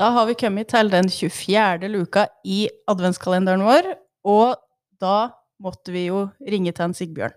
[0.00, 1.88] Da har vi kommet til den 24.
[1.92, 3.88] luka i adventskalenderen vår,
[4.24, 4.54] og
[4.96, 5.16] da
[5.60, 7.34] måtte vi jo ringe til en Sigbjørn.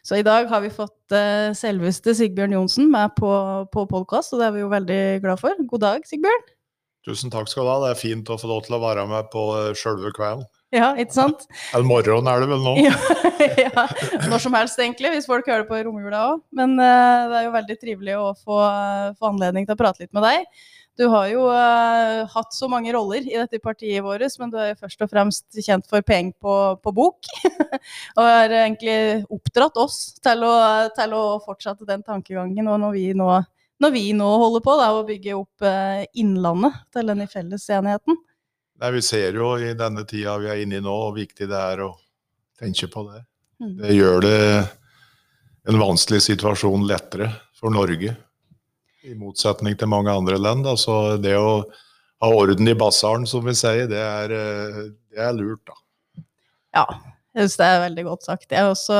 [0.00, 3.28] Så i dag har vi fått uh, selveste Sigbjørn Johnsen med på,
[3.68, 5.60] på podkast, og det er vi jo veldig glad for.
[5.68, 6.48] God dag, Sigbjørn.
[7.04, 7.76] Tusen takk skal du ha.
[7.84, 10.48] Det er fint å få lov til å være med på eh, sjølve kvelden.
[10.74, 11.46] Ja, ikke sant?
[11.72, 12.74] En morgen er det vel nå?
[13.64, 13.84] ja,
[14.28, 16.42] når som helst egentlig, hvis folk hører på i romjula òg.
[16.52, 20.04] Men uh, det er jo veldig trivelig å få, uh, få anledning til å prate
[20.04, 20.44] litt med deg.
[21.00, 24.74] Du har jo uh, hatt så mange roller i dette partiet vårt, men du er
[24.74, 27.32] jo først og fremst kjent for penger på, på, bok.
[28.18, 28.98] og har egentlig
[29.32, 30.54] oppdratt oss til å,
[30.98, 32.68] til å, fortsette den tankegangen.
[32.68, 33.32] Og når vi nå,
[33.80, 35.68] når vi nå holder på da, å bygge opp
[36.18, 38.20] Innlandet til denne fellesenigheten.
[38.78, 41.58] Nei, Vi ser jo i denne tida vi er inne i nå, hvor viktig det
[41.58, 41.92] er å
[42.58, 43.24] tenke på det.
[43.58, 43.74] Mm.
[43.80, 44.38] Det gjør det
[45.68, 48.14] en vanskelig situasjon lettere for Norge
[49.08, 50.66] i motsetning til mange andre land.
[50.66, 51.62] Altså det å
[52.22, 54.80] ha orden i basaren, som vi sier, det er, eh,
[55.12, 55.78] det er lurt, da.
[56.78, 56.84] Ja,
[57.34, 58.52] jeg syns det er veldig godt sagt.
[58.52, 58.98] Er, også,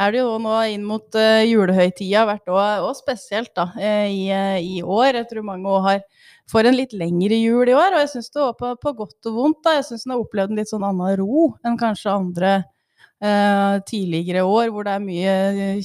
[0.00, 4.24] er det jo nå inn mot uh, julehøytida vært òg og spesielt da, eh, i,
[4.60, 5.20] i, år.
[5.20, 6.02] Jeg tror mange år har
[6.50, 9.30] får en litt lengre jul i år, og jeg syns det var på, på, godt
[9.30, 9.60] og vondt.
[9.64, 12.52] da, Jeg syns den har opplevd en litt sånn annen ro enn kanskje andre
[13.24, 15.34] eh, tidligere år, hvor det er mye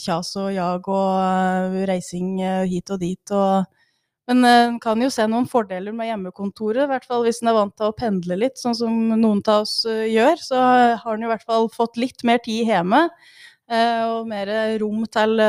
[0.01, 3.35] kjas og jag og uh, reising uh, hit og dit.
[3.35, 3.65] Og,
[4.29, 7.59] men en kan jo se noen fordeler med hjemmekontoret, i hvert fall hvis en er
[7.61, 10.43] vant til å pendle litt, sånn som noen av oss gjør.
[10.43, 10.59] Så
[11.01, 13.07] har en i hvert fall fått litt mer tid hjemme,
[13.69, 14.49] og mer
[14.81, 15.41] rom til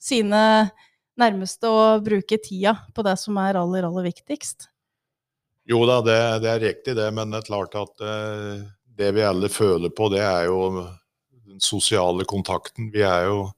[0.00, 0.40] sine
[1.20, 4.70] nærmeste å bruke tida på det som er aller, aller viktigst.
[5.68, 8.06] Jo da, det, det er riktig det, men det er klart at
[8.98, 10.86] det vi alle føler på, det er jo
[11.48, 12.90] den sosiale kontakten.
[12.94, 13.48] Vi er jo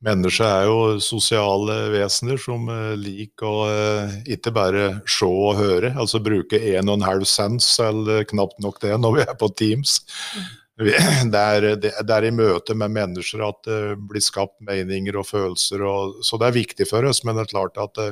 [0.00, 5.90] Mennesker er jo sosiale vesener som uh, liker å eh, ikke bare se og høre,
[5.92, 9.50] altså bruke en og en halv sens, eller knapt nok det, når vi er på
[9.60, 9.98] Teams.
[10.32, 10.46] Vi,
[11.32, 15.84] det, er, det, er, i møte med mennesker at det blir skapt meninger og følelser.
[15.84, 18.10] Og, så det er viktig for oss, men det er klart at det,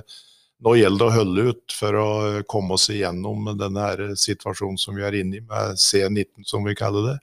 [0.66, 2.08] nå gjelder det å holde ut for å
[2.50, 7.12] komme oss igjennom denne situasjonen som vi er inne i, med C19, som vi kaller
[7.12, 7.18] det.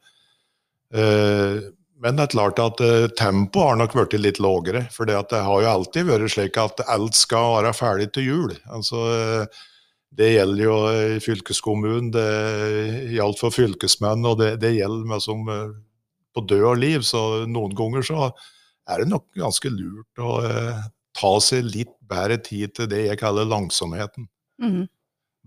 [2.00, 2.80] Men det er klart at
[3.20, 4.86] tempoet har nok blitt litt lavere.
[4.94, 8.56] For det, har jo alltid vært slik at alt skal være ferdig til jul.
[8.72, 9.04] Altså,
[10.16, 10.76] det gjelder jo
[11.16, 12.28] i fylkeskommunen, det
[13.16, 15.74] gjaldt for fylkesmenn, og det, det gjelder meg som uh,
[16.36, 17.04] på død og liv.
[17.08, 18.30] Så noen ganger så
[18.86, 20.38] er det nok ganske lurt å
[21.16, 24.28] ta seg litt bedre tid til det jeg kaller langsomheten.
[24.62, 24.86] Mm.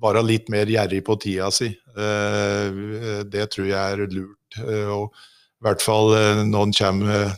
[0.02, 1.68] Være litt mer gjerrig på tida si.
[1.94, 4.58] det tror jeg er lurt.
[4.90, 5.14] og
[5.58, 7.32] i hvert fall eh, når en kommer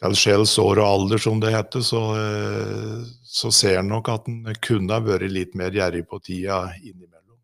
[0.00, 3.02] til sjels år og alder, som det heter, så, eh,
[3.36, 7.36] så ser en nok at en kunne ha vært litt mer gjerrig på tida innimellom.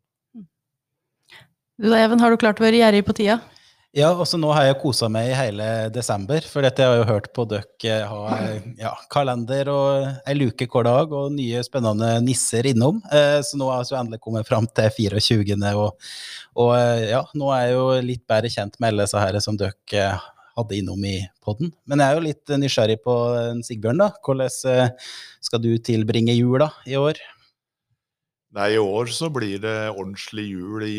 [1.76, 3.42] Du da, Even, har du klart å være gjerrig på tida?
[3.92, 7.08] Ja, også nå har jeg kosa meg i hele desember, for dette har jeg jo
[7.10, 8.36] hørt på dere ha
[8.80, 13.02] ja, kalender og ei luke hver dag, og nye spennende nisser innom.
[13.12, 15.74] Eh, så nå har vi endelig kommet fram til 24.
[15.76, 16.08] Og,
[16.56, 19.60] og eh, ja, nå er jeg jo litt bedre kjent med alle disse her som
[19.60, 20.14] dere
[20.56, 21.72] hadde innom i poden.
[21.88, 23.16] Men jeg er jo litt nysgjerrig på
[23.66, 24.10] Sigbjørn, da.
[24.24, 25.14] Hvordan eh,
[25.44, 27.20] skal du tilbringe jula i år?
[28.52, 30.96] Nei, i år så blir det ordentlig jul i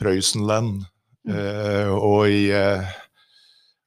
[0.00, 0.86] Prøysenland.
[1.24, 2.84] Uh, og, i, uh,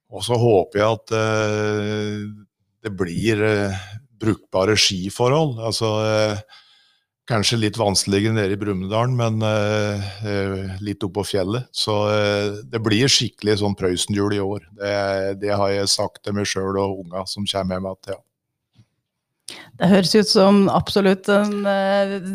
[0.09, 2.23] og, så håper jeg at uh,
[2.81, 3.43] det blir
[4.17, 5.59] brukbare skiforhold.
[5.61, 5.91] Altså
[7.27, 9.41] kanskje litt vanskeligere nede i Brumunddal, men
[10.83, 11.67] litt oppå fjellet.
[11.75, 11.95] Så
[12.71, 14.63] det blir skikkelig sånn Prøysenhjul i år.
[14.79, 14.93] Det,
[15.43, 18.15] det, har jeg sagt til meg sjøl og unga som kommer med meg.
[18.15, 18.21] Ja.
[19.77, 21.67] Det høres ut som absolutt en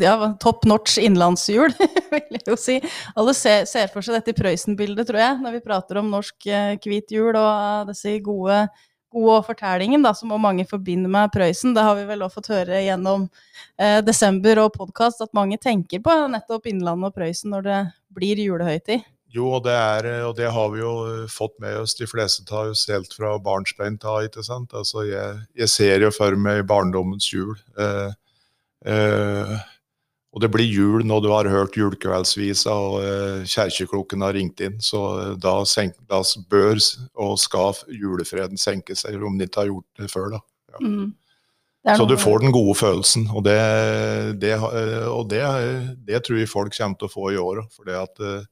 [0.01, 1.73] ja, topp notch innlandshjul,
[2.13, 2.79] vil jeg jo si.
[3.19, 6.49] Alle ser, ser for seg dette Prøysen-bildet, tror jeg, når vi prater om norsk
[6.85, 8.65] hvit jul og disse gode,
[9.13, 11.75] gode fortellingen da, som mange forbinder med Prøysen.
[11.75, 13.27] Det har vi vel også fått høre gjennom
[13.77, 17.81] eh, desember og podkast, at mange tenker på nettopp Innlandet og Prøysen når det
[18.13, 19.05] blir julehøytid.
[19.33, 20.93] Jo, og det, er, og det, har vi jo
[21.31, 24.27] fått med oss, de fleste av oss helt fra barnsbein av.
[24.27, 24.75] ikke sant?
[24.77, 27.55] Altså, jeg, jeg, ser jo for meg barndommens jul.
[27.81, 28.11] Eh,
[28.93, 29.55] eh,
[30.33, 34.79] og det blir jul når du har hørt julekveldsvisa og eh, kjerkeklokken har ringt inn.
[34.81, 36.79] Så eh, da, senk, da, bør
[37.21, 40.31] og skal julefreden senke seg, om den ikke har gjort det før.
[40.33, 40.41] da.
[40.73, 40.81] Ja.
[40.81, 41.11] Mm.
[41.83, 43.59] Så du får den gode følelsen, og det,
[44.39, 44.53] det,
[45.11, 45.41] og det,
[46.07, 47.59] det tror jeg folk kommer til å få i år.
[47.75, 48.45] For at eh,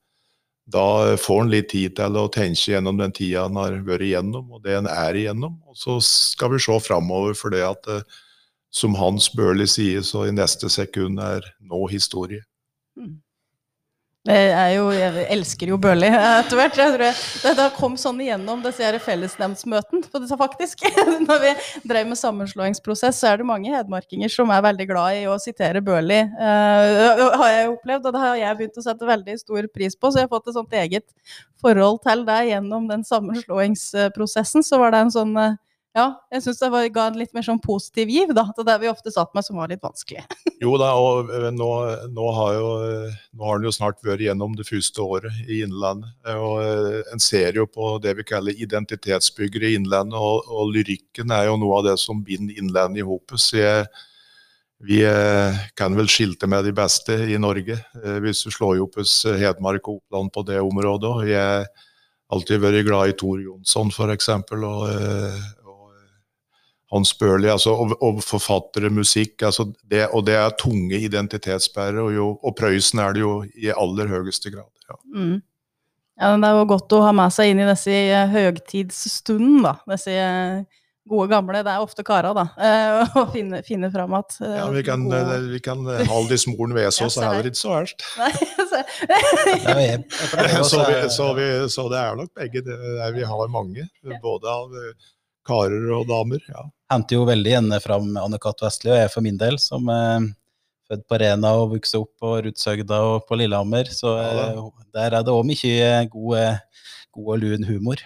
[0.71, 4.51] da får en litt tid til å tenke gjennom den tida en har vært igjennom,
[4.51, 5.55] og det en er igjennom.
[5.65, 8.19] Og så skal vi se framover, for det at eh,
[8.71, 12.43] som Hans Børli sier, så i neste sekund er nå historie.
[14.21, 16.75] Det er jo, jeg elsker jo Børli etter hvert.
[16.77, 20.83] Jeg tror jeg, det, det kom sånn igjennom disse fellesnemndsmøtene, faktisk.
[21.25, 21.53] Når vi
[21.89, 25.81] drev med sammenslåingsprosess, så er det mange hedmarkinger som er veldig glad i å sitere
[25.81, 26.19] Børli.
[26.37, 30.13] Uh, har jeg opplevd, og det har jeg begynt å sette veldig stor pris på.
[30.13, 31.35] Så jeg har fått et sånt eget
[31.65, 34.69] forhold til det gjennom den sammenslåingsprosessen.
[34.69, 35.57] Så var det en sånn uh,
[35.91, 38.77] ja, jeg syns det var, ga en litt mer sånn positiv giv da, til det
[38.79, 40.23] vi ofte satt med som var litt vanskelig.
[40.63, 41.67] jo da, og eh, nå,
[42.15, 45.59] nå har jo eh, nå har den jo snart vært gjennom det første året i
[45.65, 46.13] Innlandet.
[46.31, 51.35] Og eh, en ser jo på det vi kaller identitetsbyggere i Innlandet, og, og, lyrikken
[51.35, 53.35] er jo noe av det som binder Innlandet i hop.
[54.81, 55.03] Vi
[55.77, 57.75] kan vel skilte med de beste i Norge,
[58.23, 61.11] hvis du slår i hos Hedmark og Oppland på det området.
[61.29, 61.67] Jeg har
[62.33, 64.31] alltid vært glad i Tor Jonsson, f.eks.
[64.57, 64.87] Og,
[66.91, 69.39] hans Børli, altså, og, og, forfattere, musikk.
[69.47, 74.11] Altså det, og det er tunge identitetsbærere, og, og, Prøysen er det jo i aller
[74.11, 74.67] høyeste grad.
[74.89, 74.99] Ja.
[75.15, 75.39] Mm.
[76.19, 76.35] ja.
[76.35, 79.77] Det er jo godt å ha med seg inn i disse eh, høgtidsstunden, da.
[79.93, 82.45] Disse eh, gode gamle, det er ofte kara, da.
[82.59, 85.39] Eh, å finne, finne fram at Ja, vi kan, gode...
[85.53, 88.03] vi kan Haldis moren Vesaas er heller ikke så verst.
[90.67, 92.67] så, vi, så, vi, så, det er nok begge.
[92.67, 92.77] Det,
[93.15, 93.87] vi har mange,
[94.19, 94.79] både av
[95.47, 96.43] karer og damer.
[96.51, 96.67] ja.
[96.91, 98.65] Henter jo veldig gjerne fram Anne Cath.
[98.65, 100.25] Vestli og jeg for min del, som er
[100.91, 103.91] født på Rena og vokst opp på Rudshøgda og på Lillehammer.
[103.95, 104.65] Så ja, eh,
[104.95, 106.57] der er det òg mye god,
[107.15, 108.03] god og lun humor.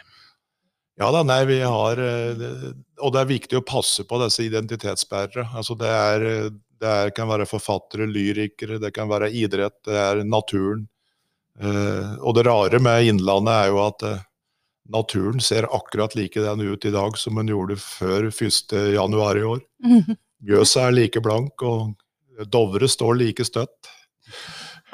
[0.95, 2.43] Ja da, nei, vi har eh,
[3.03, 5.49] Og det er viktig å passe på disse identitetsbærere.
[5.57, 6.27] Altså det, er,
[6.79, 10.85] det er, kan være forfattere, lyrikere, det kan være idrett, det er naturen.
[11.59, 14.07] Eh, og det rare med Innlandet er jo at
[14.89, 18.75] naturen ser akkurat likedan ut i dag som den gjorde før 1.1
[19.39, 19.63] i år.
[20.45, 21.95] Mjøsa er like blank, og
[22.51, 23.93] Dovre står like støtt.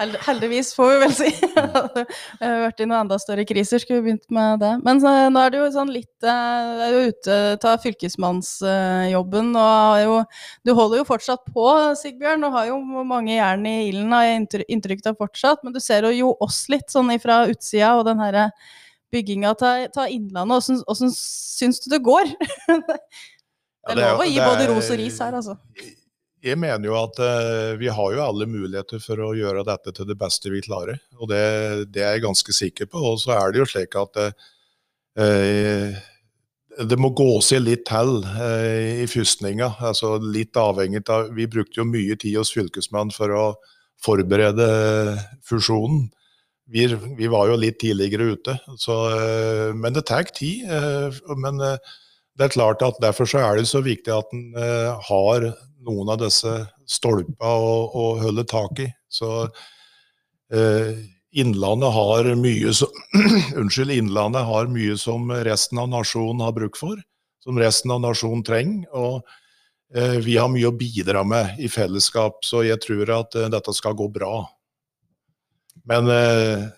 [0.01, 1.29] Heldigvis, får vi vel si.
[2.39, 4.71] Vi har vært i noen enda større kriser, skulle vi begynt med det.
[4.85, 9.51] Men så, nå er det jo sånn litt eh, Det er jo ute av fylkesmannsjobben,
[9.61, 10.17] og jo,
[10.65, 11.67] Du holder jo fortsatt på,
[12.01, 15.65] Sigbjørn, og har jo mange jern i ilden, har jeg inntrykk av fortsatt.
[15.65, 18.49] Men du ser jo oss litt sånn ifra utsida, og den herre
[19.11, 20.83] bygginga av Innlandet.
[20.87, 22.29] Åssen syns du det går?
[22.67, 25.57] det er lov å gi både ros og ris her, altså.
[26.41, 30.07] Jeg mener jo at uh, vi har jo alle muligheter for å gjøre dette til
[30.09, 30.97] det beste vi klarer.
[31.19, 31.41] Og det,
[31.93, 33.03] det er jeg ganske sikker på.
[33.11, 35.99] Og så er det jo slik at uh,
[36.81, 39.75] det må gå seg litt til uh, i fyrstninga.
[39.91, 43.45] Altså litt avhengig av Vi brukte jo mye tid hos Fylkesmannen for å
[44.01, 44.65] forberede
[45.45, 46.07] fusjonen
[46.71, 46.85] vi,
[47.17, 50.69] vi, var jo litt tidligere ute, så, eh, men det tar tid.
[50.71, 51.97] Eh, men eh,
[52.39, 54.55] det er klart at derfor så er det så viktig at en
[55.03, 55.49] har
[55.83, 56.53] noen av disse
[56.89, 58.87] stolper å, å holde tak i.
[59.11, 59.49] Så
[61.35, 62.95] Innlandet har mye som,
[63.59, 67.03] Unnskyld, Innlandet har mye som resten av nasjonen har bruk for,
[67.43, 68.87] som resten av nasjonen trenger.
[68.95, 69.21] og
[70.23, 74.07] vi har mye å bidra med i fellesskap, så jeg tror at dette skal gå
[74.07, 74.45] bra.
[75.89, 76.69] Men eh,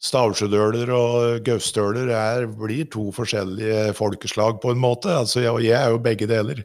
[0.00, 5.12] stavsjødøler og gaustøler blir to forskjellige folkeslag på en måte.
[5.12, 6.62] Altså, jeg, jeg er jo begge deler.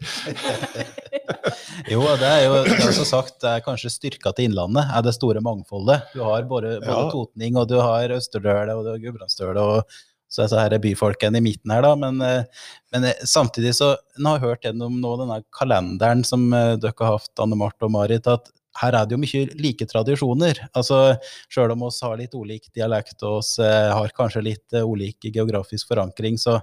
[1.92, 5.18] jo, det er jo det er sagt, det er kanskje styrka til Innlandet, er det
[5.18, 6.08] store mangfoldet.
[6.16, 7.12] Du har både, både ja.
[7.12, 9.62] Totning, og du har Østerdøle og du har Gudbrandsdøle.
[9.62, 10.04] og
[10.36, 11.94] så er er byfolkene i midten her, da.
[11.96, 12.44] Men, eh,
[12.92, 17.32] men eh, samtidig så en har hørt gjennom nå denne kalenderen som dere har hatt,
[17.40, 18.50] Anne Marte og Marit, at
[18.82, 20.60] her er det jo mye like tradisjoner.
[20.76, 21.16] Altså,
[21.52, 25.30] Sjøl om oss har litt ulik dialekt og oss eh, har kanskje litt eh, ulik
[25.30, 26.58] geografisk forankring, så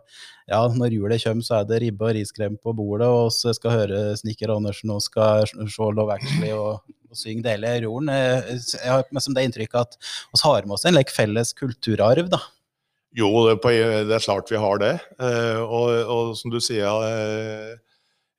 [0.50, 3.76] ja, når julet kommer, så er det ribbe og riskrem på bordet, og oss skal
[3.78, 8.11] høre Snikker Andersen og skal se Love Actually og, og synge Dele jorden.
[8.12, 12.28] Eh, jeg har liksom det inntrykket at oss har med oss en like, felles kulturarv,
[12.33, 12.42] da.
[13.16, 14.95] Jo, det er klart vi har det.
[15.21, 17.76] Og, og som du sier,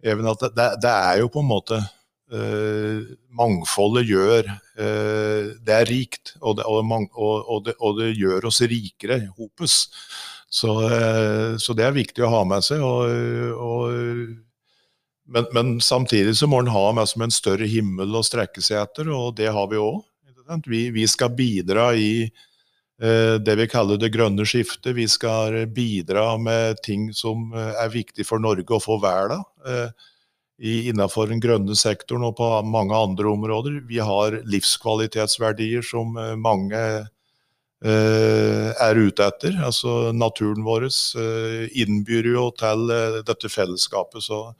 [0.01, 2.02] Even, at det, det er jo på en måte Eh,
[3.33, 9.19] mangfoldet gjør eh, Det er rikt, og det, og, det, og det, gjør oss rikere
[9.37, 9.89] hopes.
[10.49, 12.81] Så, eh, så, det er viktig å ha med seg.
[15.33, 18.81] Men, men, samtidig så må en ha med som en større himmel å strekke seg
[18.81, 20.01] etter, og det har vi òg.
[20.67, 22.27] Vi, vi, skal bidra i
[23.03, 24.91] det vi kaller det grønne skiftet.
[24.95, 29.41] Vi skal bidra med ting som er viktig for Norge å få verden
[30.61, 33.81] innenfor den grønne sektoren og på mange andre områder.
[33.89, 36.83] Vi har livskvalitetsverdier som eh, mange
[37.83, 39.57] eh, er ute etter.
[39.65, 42.87] Altså Naturen vår eh, innbyr jo til
[43.25, 44.23] dette fellesskapet.
[44.23, 44.53] Så,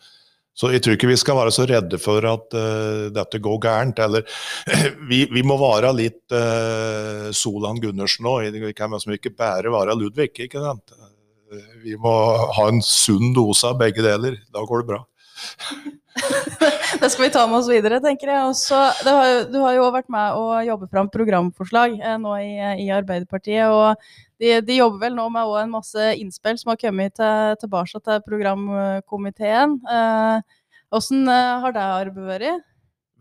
[0.53, 3.99] Så jeg tror ikke vi skal være så redde for at uh, dette går gærent.
[3.99, 4.21] Eller
[5.09, 8.51] vi, vi må være litt uh, Solan Gundersen òg.
[8.53, 10.29] Vi kan liksom ikke bare være Ludvig.
[10.45, 10.93] ikke sant?
[11.81, 12.13] Vi må
[12.57, 14.37] ha en sunn dose av begge deler.
[14.53, 15.01] Da går det bra.
[17.01, 18.49] det skal vi ta med oss videre, tenker jeg.
[18.51, 22.51] Også, har, du har jo vært med å jobbe fram programforslag eh, nå i,
[22.85, 23.69] i, Arbeiderpartiet.
[23.69, 23.95] og
[24.41, 28.21] de, de, jobber vel nå med en masse innspill som har kommet til, tilbake til
[28.27, 29.79] programkomiteen.
[29.83, 32.69] Hvordan eh, eh, har det arbeidet vært?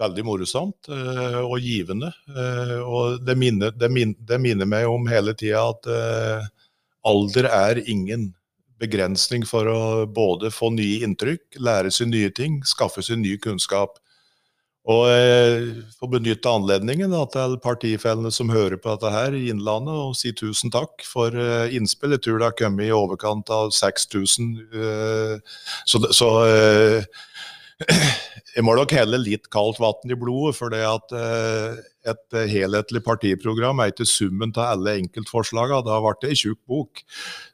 [0.02, 2.10] Veldig morsomt eh, og givende.
[2.32, 6.46] Eh, og det minner, det, minner, det minner, meg om hele tida at eh,
[7.06, 8.30] alder er ingen
[8.82, 14.02] begrensning for å både få nye inntrykk, lære seg nye ting, skaffe seg ny kunnskap.
[14.90, 19.94] Og jeg får benytte anledningen da, til partifellene som hører på dette her i Innlandet,
[19.94, 22.16] og si tusen takk for uh, innspill.
[22.16, 24.56] Jeg tror det har kommet i overkant av 6000.
[24.74, 25.36] Uh,
[25.86, 27.22] så, så uh,
[28.56, 31.80] jeg må nok helle litt kaldt vann i blodet, for det at eh,
[32.12, 35.84] et helhetlig partiprogram er ikke summen av alle enkeltforslagene.
[35.86, 37.02] Da ble det ei tjukk bok.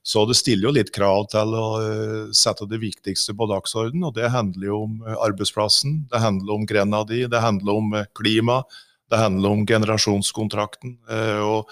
[0.06, 4.16] Så det stiller jo litt krav til å eh, sette det viktigste på dagsorden, og
[4.18, 8.62] det handler jo om arbeidsplassen, det handler om grenda di, det handler om eh, klima,
[9.08, 10.98] det handler om generasjonskontrakten.
[11.40, 11.70] og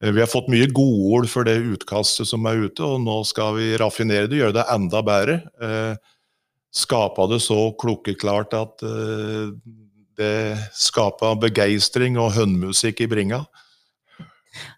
[0.00, 3.74] vi har fått mye godord for det utkastet som er ute, og nå skal vi
[3.76, 5.34] raffinere det, gjøre det enda bedre
[6.70, 9.50] skapa det så klokkeklart at uh,
[10.20, 13.44] det skapa begeistring og hønmusikk i bringa.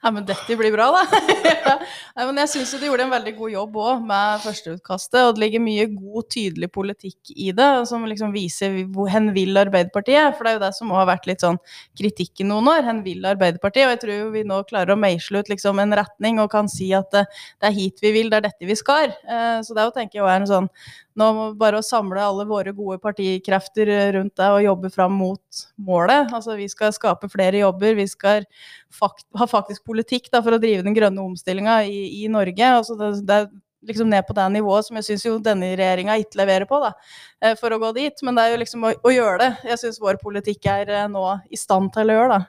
[0.03, 1.21] Ja, men dette blir bra, da.
[2.17, 5.19] ja, men jeg syns du gjorde en veldig god jobb òg med førsteutkastet.
[5.25, 8.77] Og det ligger mye god, tydelig politikk i det, som liksom viser
[9.13, 10.37] hen vil Arbeiderpartiet.
[10.37, 11.61] For det er jo det som har vært litt sånn
[11.99, 12.85] kritikk i noen år.
[12.89, 13.87] Hen vil Arbeiderpartiet.
[13.89, 16.93] Og jeg tror vi nå klarer å meisle ut liksom en retning og kan si
[16.97, 17.25] at det,
[17.57, 19.17] det, er hit vi vil, det er dette vi skal.
[19.25, 20.71] Eh, så det er jo, tenker jeg, en sånn
[21.19, 25.65] nå må vi bare samle alle våre gode partikrefter rundt det og jobbe fram mot
[25.77, 26.31] målet.
[26.33, 28.47] Altså Vi skal skape flere jobber, vi skal
[28.93, 32.73] fakt ha faktisk politikk da, for å drive den grønne omstillinga i, i, Norge.
[32.79, 36.41] Altså det, det, er liksom ned på det nivået som jeg syns denne regjeringa ikke
[36.41, 36.95] leverer på, da,
[37.43, 38.25] eh, for å gå dit.
[38.25, 39.53] Men det er jo liksom å, å gjøre det.
[39.73, 42.43] Jeg syns vår politikk er eh, nå i stand til å gjøre det.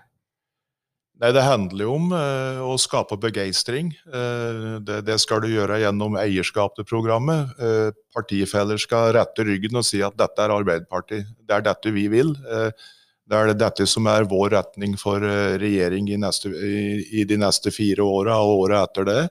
[1.24, 3.94] Nei, Det handler jo om eh, å skape begeistring.
[4.12, 7.54] Eh, det, det, skal du gjøre gjennom eierskap til programmet.
[7.64, 11.30] Eh, partifeller skal rette ryggen og si at dette er Arbeiderpartiet.
[11.40, 12.34] Det er dette vi vil.
[12.44, 15.24] Det er dette som er vår retning for
[15.64, 19.24] regjering i, neste, i, de neste fire åra og året etter det.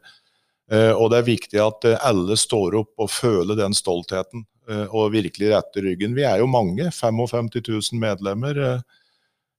[0.96, 4.46] Og det er viktig at alle står opp og føler den stoltheten
[4.88, 6.16] og virkelig retter ryggen.
[6.16, 8.80] Vi er jo mange, 55 000 medlemmer.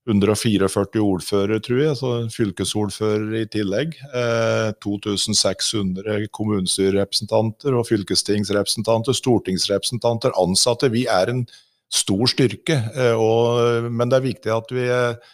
[0.10, 3.94] 144 ordførere, tror jeg, så fylkesordførere i tillegg.
[4.12, 10.92] Eh, 2600 kommunestyrerepresentanter og fylkestingsrepresentanter, stortingsrepresentanter, ansatte.
[10.92, 11.46] Vi er en
[11.94, 15.32] stor styrke, eh, og, men det er viktig at vi eh,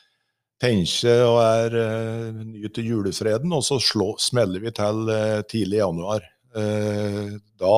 [0.61, 5.79] tenker og er eh, nye til julefreden, og så slå, smeller vi til eh, tidlig
[5.79, 6.29] i januar.
[6.53, 7.75] Eh, da,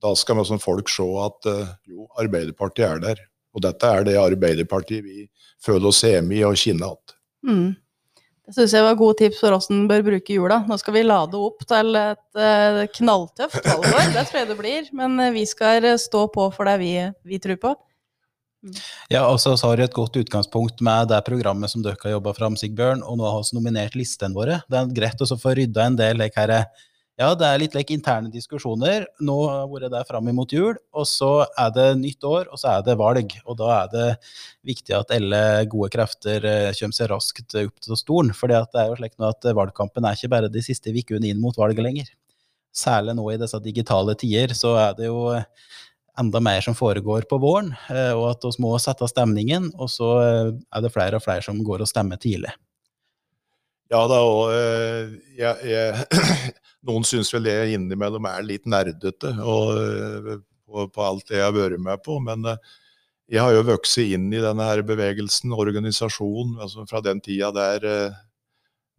[0.00, 1.52] da skal vi som folk se at
[1.90, 3.24] jo, Arbeiderpartiet er der.
[3.54, 5.24] Og dette er det Arbeiderpartiet vi
[5.64, 7.16] føler oss hjemme i og kinne igjen.
[7.44, 7.72] Mm.
[8.44, 10.58] Det syns jeg var gode tips for hvordan bør bruke jula.
[10.68, 14.90] Nå skal vi lade opp til et uh, knalltøft valgår, det tror jeg det blir.
[14.96, 16.92] Men uh, vi skal uh, stå på for det vi,
[17.24, 17.72] vi tror på.
[18.64, 18.76] Mm.
[19.12, 22.34] Ja, og så har du et godt utgangspunkt med det programmet som dere har jobba
[22.36, 24.60] fram, Sigbjørn, og nå har vi nominert listene våre.
[24.68, 26.44] Det er greit å få rydda en del like,
[27.14, 29.04] ja, det er litt like interne diskusjoner.
[29.22, 32.72] Nå har vært der fram imot jul, og så er det nytt år, og så
[32.72, 33.36] er det valg.
[33.46, 34.06] Og da er det
[34.66, 38.34] viktig at alle gode krefter eh, kommer seg raskt opp til stolen.
[38.34, 41.54] For det er jo slik at valgkampen er ikke bare de siste ukene inn mot
[41.60, 42.10] valget lenger.
[42.74, 45.28] Særlig nå i disse digitale tider, så er det jo
[46.18, 49.70] enda mer som foregår på våren, eh, og at vi må sette stemningen.
[49.78, 52.50] Og så eh, er det flere og flere som går og stemmer tidlig.
[53.92, 54.50] Ja da, og
[55.38, 61.28] jeg, jeg Noen syns vel det innimellom er litt nerdete og, eh, på, på, alt
[61.30, 62.18] det jeg har vært med på.
[62.24, 62.74] Men eh,
[63.32, 67.88] jeg har jo vokst inn i denne her bevegelsen, organisasjonen, altså fra den tida der
[67.88, 68.22] eh,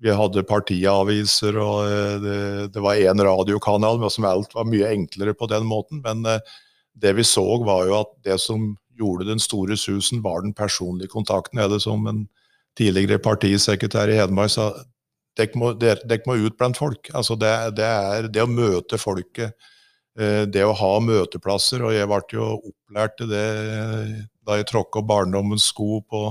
[0.03, 1.85] vi hadde partiaviser og
[2.19, 2.39] det,
[2.75, 6.01] det var én radiokanal, men som alt var mye enklere på den måten.
[6.03, 6.25] Men
[6.99, 11.13] det vi så, var jo at det som gjorde den store susen, var den personlige
[11.13, 11.59] kontakten.
[11.63, 12.25] Eller som en
[12.77, 14.67] tidligere partisekretær i Hedmark sa,
[15.35, 17.09] dere må, må, ut blant folk.
[17.13, 19.55] Altså det, det, er det å møte folket.
[20.19, 21.83] Eh, det å ha møteplasser.
[21.83, 23.47] Og jeg ble jo opplært til det
[24.45, 26.27] da jeg tråkka barndommens sko på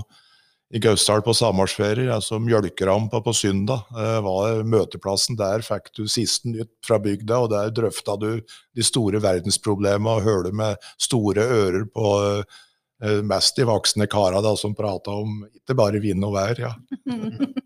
[0.74, 5.36] i Gausdal på sommerferie, altså Mjølkerampa på søndag, eh, var møteplassen.
[5.38, 8.40] Der fikk du siste nytt fra bygda, og der drøfta du
[8.74, 12.10] de store verdensproblemene og hørte med store ører på
[12.42, 16.58] eh, mest de voksne kara da, som prata om ikke bare vind og vær.
[16.58, 16.74] ja.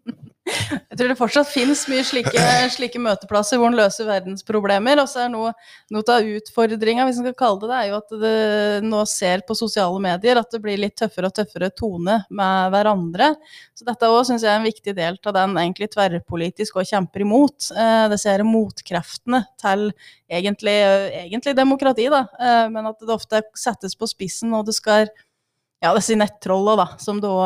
[0.99, 4.99] Jeg tror det fortsatt finnes mye slike, slike, møteplasser hvor en løser verdensproblemer.
[4.99, 5.53] Og så er noe,
[5.95, 9.45] noe av utfordringa, hvis en skal kalle det det, er jo at det nå ser
[9.47, 13.31] på sosiale medier at det blir litt tøffere og tøffere tone med hverandre.
[13.79, 17.29] Så dette òg syns jeg er en viktig del av den egentlig tverrpolitisk og kjemper
[17.29, 17.71] imot.
[17.79, 19.93] Eh, det ser motkreftene til
[20.27, 20.79] egentlig,
[21.23, 25.95] egentlig demokrati, da, eh, men at det ofte settes på spissen, og det skal ja,
[25.95, 27.37] disse nettrollene, da, som da,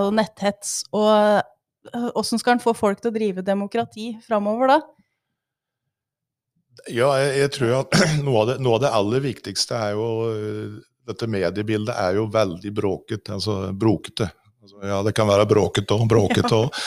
[0.00, 0.78] og netthets.
[0.96, 1.42] Og
[1.90, 4.78] Åssen skal en få folk til å drive demokrati framover da?
[6.90, 10.08] Ja, jeg, jeg tror at noe av, det, noe av, det, aller viktigste er jo
[10.30, 14.28] øh, Dette mediebildet er jo veldig bråket, altså brokete.
[14.62, 16.82] Altså, ja, det kan være bråkete og bråkete òg.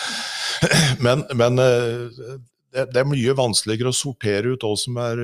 [1.04, 2.06] Men, men øh,
[2.72, 5.20] det, det, er mye vanskeligere å sortere ut hva som er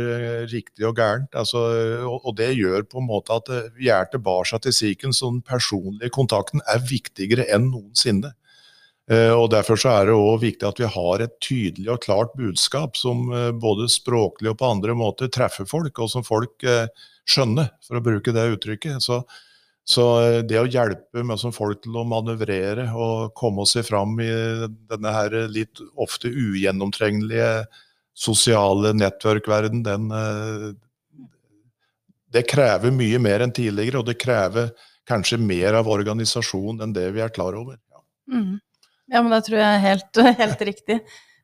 [0.51, 1.31] riktig og gærent.
[1.39, 1.61] Altså,
[2.03, 3.47] og, og, det gjør på en måte at
[3.79, 8.33] vi er tilbake til siken, så den personlige kontakten er viktigere enn noensinne.
[9.11, 12.35] Eh, og Derfor så er det også viktig at vi har et tydelig og klart
[12.39, 16.87] budskap som eh, både språklig og på andre måter treffer folk, og som folk eh,
[17.27, 19.03] skjønner, for å bruke det uttrykket.
[19.03, 19.21] Så,
[19.83, 20.05] så
[20.47, 24.31] det å hjelpe med som folk til å manøvrere og komme seg fram i
[24.69, 27.65] denne her litt ofte ugjennomtrengelige
[28.15, 30.09] sosiale nettverkverden, den
[32.31, 34.71] Det krever mye mer enn tidligere, og det krever
[35.07, 37.79] kanskje mer av organisasjonen enn det vi er klar over.
[37.91, 38.03] Ja.
[38.31, 38.59] Mm.
[39.11, 41.01] Ja, men det tror jeg er helt, helt riktig.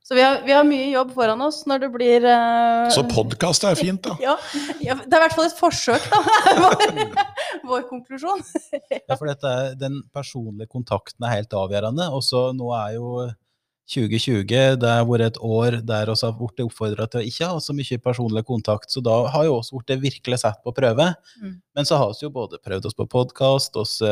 [0.07, 2.87] Så vi har, vi har, mye jobb foran oss når det blir uh...
[2.95, 4.15] Så podkast er fint, da.
[4.23, 4.37] Ja,
[4.79, 6.21] ja, det er i hvert fall et forsøk, da.
[6.63, 7.01] vår,
[7.73, 8.45] vår konklusjon.
[8.71, 12.07] ja, for dette, den personlige kontakten er helt avgjørende.
[12.15, 13.27] Og så nå er jo
[13.87, 17.61] 2020 det har vært et år der vi har blitt oppfordra til å ikke ha
[17.63, 21.07] så mye personlig kontakt, så da har jo vi blitt virkelig satt på prøve.
[21.39, 21.55] Mm.
[21.77, 24.11] Men så har vi jo både prøvd oss på podkast, vi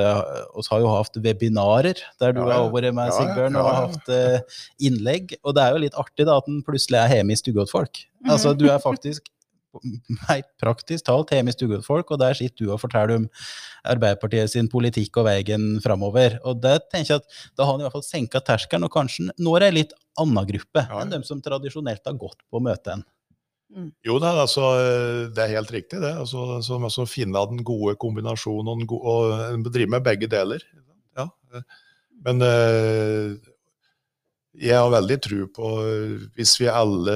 [0.71, 2.61] har jo hatt webinarer der du ja, ja.
[2.61, 5.35] har vært med, Sigbjørn, og har hatt uh, innlegg.
[5.43, 7.73] Og det er jo litt artig da at en plutselig er hjemme i stua til
[7.73, 8.05] folk.
[8.23, 8.31] Mm.
[8.35, 9.27] Altså, du er faktisk
[10.29, 13.27] helt praktisk talt hjemme i stua til folk, og der sitter du og forteller om
[13.85, 16.39] Arbeiderpartiet sin politikk og veien framover.
[16.47, 19.29] Og det tenker jeg at da har han i hvert fall senka terskelen, og kanskje
[19.41, 21.01] når ei litt annen gruppe ja.
[21.01, 23.03] enn dem som tradisjonelt har gått på møtet.
[23.75, 23.89] Mm.
[24.07, 24.69] Jo da, altså,
[25.35, 26.13] det er helt riktig det.
[26.15, 29.15] Altså, altså, altså finne den gode kombinasjonen og, gode,
[29.51, 30.63] og drive med begge deler.
[31.17, 31.27] Ja.
[32.25, 33.35] Men øh,
[34.61, 35.69] jeg har veldig tro på,
[36.37, 37.15] hvis vi alle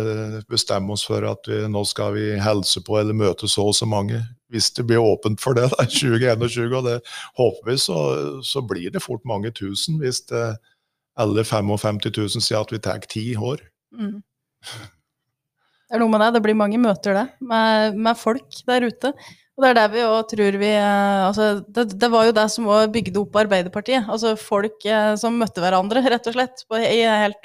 [0.49, 3.88] bestemmer oss for at vi, nå skal vi helse på eller møte så og så
[3.89, 4.21] mange,
[4.52, 6.97] hvis det blir åpent for det da, 2021, og det
[7.39, 7.99] håper vi, så,
[8.45, 9.99] så blir det fort mange tusen.
[10.04, 10.45] Hvis det,
[11.19, 13.62] alle 55 000 sier at vi tar ti år.
[13.95, 14.21] Mm.
[15.89, 16.34] Det er noe med det.
[16.38, 19.13] Det blir mange møter, det, med, med folk der ute.
[19.60, 22.45] Og det er der vi òg tror vi eh, altså, det, det, var jo det
[22.54, 24.06] som òg bygde opp Arbeiderpartiet.
[24.08, 27.43] Altså folk eh, som møtte hverandre, rett og slett, på, i helt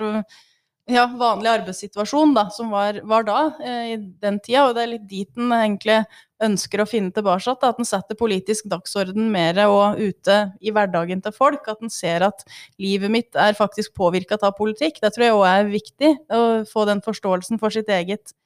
[0.86, 4.68] ja, vanlig arbeidssituasjon da, som var, var da, eh, i den tida.
[4.68, 5.98] Og det er litt dit en egentlig
[6.46, 7.50] ønsker å finne tilbake.
[7.50, 11.66] At en setter politisk dagsorden mer og ute i hverdagen til folk.
[11.66, 12.46] At en ser at
[12.78, 15.02] livet mitt er faktisk påvirka av politikk.
[15.02, 16.14] Det tror jeg òg er viktig.
[16.30, 18.38] Å få den forståelsen for sitt eget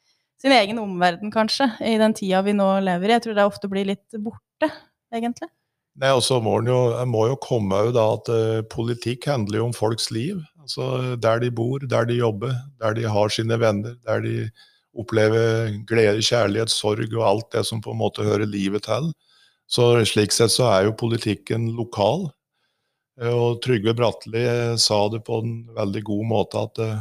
[0.43, 3.17] sin egen omverden, kanskje, i den tida vi nå lever i.
[3.17, 4.71] Jeg tror det ofte blir litt borte,
[5.15, 5.51] egentlig.
[5.99, 6.79] Nei, og så må, jo,
[7.11, 10.39] må jo komme ut at uh, politikk handler jo om folks liv.
[10.63, 14.35] Altså Der de bor, der de jobber, der de har sine venner, der de
[14.99, 19.11] opplever glede, kjærlighet, sorg og alt det som på en måte hører livet til.
[19.69, 22.29] Så Slik sett så er jo politikken lokal.
[23.21, 26.99] Eh, og Trygve Bratteli eh, sa det på en veldig god måte at uh,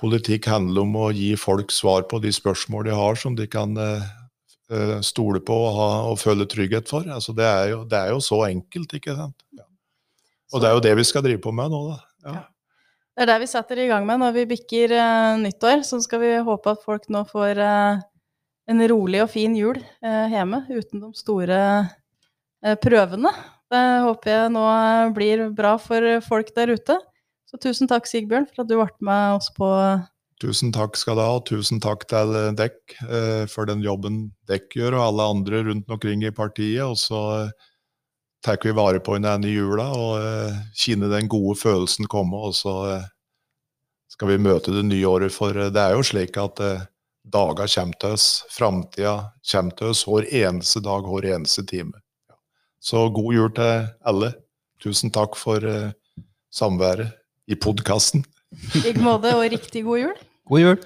[0.00, 3.76] politikk handler om å gi folk svar på de spørsmål de har, som de kan
[3.76, 7.06] uh, stole på og, ha, og, føle trygghet for.
[7.10, 9.36] Altså, det, er jo, det, er jo, så enkelt, ikke sant.
[9.56, 9.66] Ja.
[10.54, 12.00] Og det er jo det vi skal drive på med nå, da.
[12.26, 12.40] Ja.
[13.10, 15.84] Det er det vi setter i gang med når vi bikker uh, nyttår.
[15.86, 18.00] Så skal vi håpe at folk nå får uh,
[18.70, 21.56] en rolig og fin jul hjemme uten de store
[22.78, 23.32] prøvene.
[23.72, 24.62] Det håper jeg nå
[25.16, 26.94] blir bra for folk der ute.
[27.50, 29.68] Så tusen takk, Sigbjørn, for at du ble med oss på
[30.40, 34.78] Tusen takk skal du ha, og tusen takk til dekk eh, for den jobben dekk
[34.78, 36.80] gjør, og alle andre rundt omkring i partiet.
[36.86, 37.50] Og så eh,
[38.40, 42.40] tar vi vare på hverandre i jula og eh, kjenner den gode følelsen komme.
[42.40, 43.04] Og så eh,
[44.08, 46.88] skal vi møte det nye året, for eh, det er jo slik at eh,
[47.28, 49.14] dager kommer til oss, framtida
[49.52, 52.00] kommer til oss hver eneste dag, hver eneste time.
[52.80, 54.32] Så god jul til alle.
[54.80, 55.60] Tusen takk for
[56.48, 57.19] samværet
[57.50, 58.24] i podkasten.
[58.74, 60.16] I like måte, og riktig god jul.
[60.50, 60.80] God jul!